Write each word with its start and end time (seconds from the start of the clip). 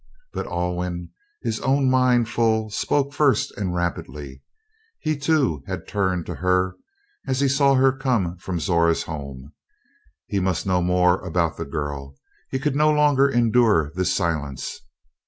But 0.33 0.47
Alwyn, 0.47 1.11
his 1.43 1.59
own 1.59 1.87
mind 1.87 2.27
full, 2.27 2.71
spoke 2.71 3.13
first 3.13 3.55
and 3.55 3.75
rapidly. 3.75 4.41
He, 4.99 5.15
too, 5.15 5.61
had 5.67 5.87
turned 5.87 6.25
to 6.25 6.33
her 6.33 6.75
as 7.27 7.39
he 7.39 7.47
saw 7.47 7.75
her 7.75 7.91
come 7.95 8.37
from 8.37 8.59
Zora's 8.59 9.03
home. 9.03 9.53
He 10.25 10.39
must 10.39 10.65
know 10.65 10.81
more 10.81 11.23
about 11.23 11.55
the 11.57 11.65
girl. 11.65 12.15
He 12.49 12.57
could 12.57 12.75
no 12.75 12.89
longer 12.91 13.29
endure 13.29 13.91
this 13.93 14.11
silence. 14.11 14.79